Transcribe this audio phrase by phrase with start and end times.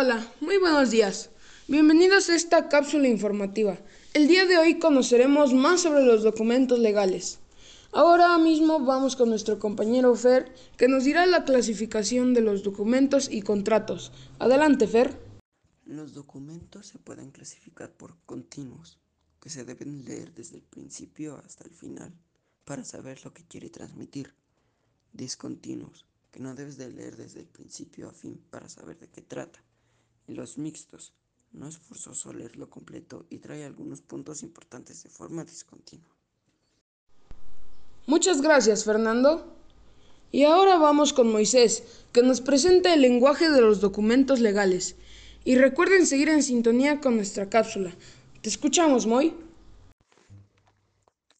[0.00, 1.30] Hola, muy buenos días.
[1.66, 3.80] Bienvenidos a esta cápsula informativa.
[4.14, 7.40] El día de hoy conoceremos más sobre los documentos legales.
[7.90, 13.28] Ahora mismo vamos con nuestro compañero Fer, que nos dirá la clasificación de los documentos
[13.28, 14.12] y contratos.
[14.38, 15.20] Adelante, Fer.
[15.84, 19.00] Los documentos se pueden clasificar por continuos,
[19.40, 22.14] que se deben leer desde el principio hasta el final
[22.64, 24.32] para saber lo que quiere transmitir.
[25.12, 29.22] Discontinuos, que no debes de leer desde el principio a fin para saber de qué
[29.22, 29.60] trata.
[30.28, 31.14] Y los mixtos,
[31.52, 36.14] no es forzoso leerlo completo y trae algunos puntos importantes de forma discontinua.
[38.06, 39.56] Muchas gracias, Fernando.
[40.30, 44.94] Y ahora vamos con Moisés, que nos presenta el lenguaje de los documentos legales.
[45.44, 47.96] Y recuerden seguir en sintonía con nuestra cápsula.
[48.42, 49.34] Te escuchamos, Moy.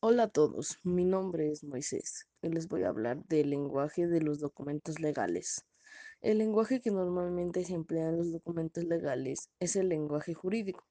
[0.00, 4.20] Hola a todos, mi nombre es Moisés y les voy a hablar del lenguaje de
[4.20, 5.64] los documentos legales.
[6.20, 10.84] El lenguaje que normalmente se emplea en los documentos legales es el lenguaje jurídico.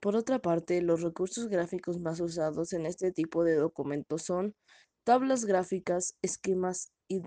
[0.00, 4.56] Por otra parte, los recursos gráficos más usados en este tipo de documentos son
[5.04, 7.22] tablas gráficas, esquemas y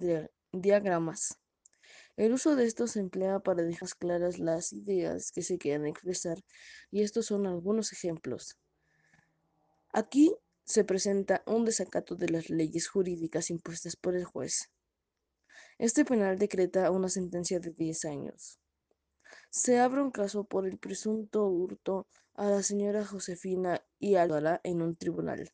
[0.52, 1.40] diagramas.
[2.18, 6.38] El uso de estos se emplea para dejar claras las ideas que se quieren expresar
[6.92, 8.58] y estos son algunos ejemplos.
[9.94, 14.70] Aquí se presenta un desacato de las leyes jurídicas impuestas por el juez.
[15.80, 18.60] Este penal decreta una sentencia de 10 años.
[19.50, 24.82] Se abre un caso por el presunto hurto a la señora Josefina y Álvara en
[24.82, 25.54] un tribunal.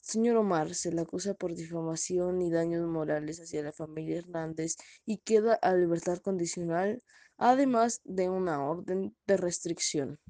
[0.00, 5.18] Señor Omar se le acusa por difamación y daños morales hacia la familia Hernández y
[5.18, 7.02] queda a libertad condicional,
[7.38, 10.20] además de una orden de restricción.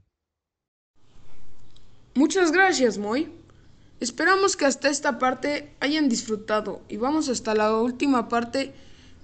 [2.14, 3.28] Muchas gracias, Moy.
[3.98, 8.72] Esperamos que hasta esta parte hayan disfrutado y vamos hasta la última parte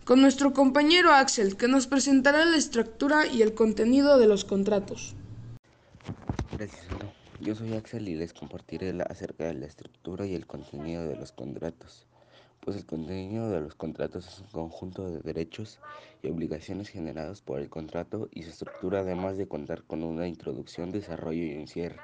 [0.05, 5.15] con nuestro compañero Axel, que nos presentará la estructura y el contenido de los contratos.
[6.57, 6.87] Gracias,
[7.41, 11.33] yo soy Axel y les compartiré acerca de la estructura y el contenido de los
[11.33, 12.07] contratos.
[12.61, 15.81] Pues el contenido de los contratos es un conjunto de derechos
[16.23, 20.93] y obligaciones generados por el contrato y su estructura además de contar con una introducción,
[20.93, 21.99] desarrollo y un cierre.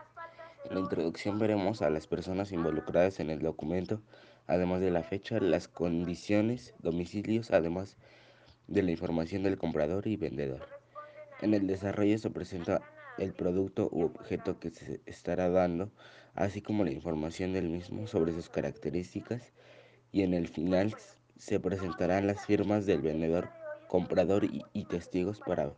[0.69, 4.01] En la introducción veremos a las personas involucradas en el documento,
[4.49, 7.97] además de la fecha, las condiciones, domicilios, además
[8.67, 10.67] de la información del comprador y vendedor.
[11.41, 12.83] En el desarrollo se presenta
[13.19, 15.91] el producto u objeto que se estará dando,
[16.35, 19.53] así como la información del mismo sobre sus características
[20.13, 20.95] y en el final
[21.37, 23.51] se presentarán las firmas del vendedor,
[23.87, 25.73] comprador y, testigos para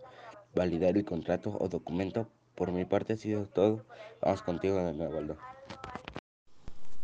[0.55, 2.29] validar el contrato o documento.
[2.55, 3.85] Por mi parte ha sido todo.
[4.21, 5.39] Vamos contigo de nuevo, Aldo.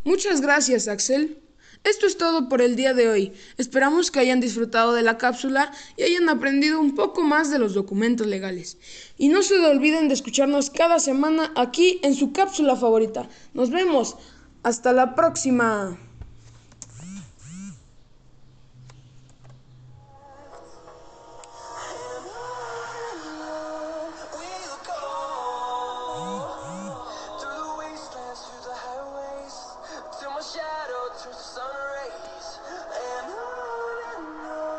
[0.05, 1.46] Muchas gracias, Axel.
[1.87, 3.33] Esto es todo por el día de hoy.
[3.59, 7.75] Esperamos que hayan disfrutado de la cápsula y hayan aprendido un poco más de los
[7.75, 8.77] documentos legales.
[9.17, 13.29] Y no se olviden de escucharnos cada semana aquí en su cápsula favorita.
[13.55, 14.17] Nos vemos.
[14.65, 15.97] Hasta la próxima.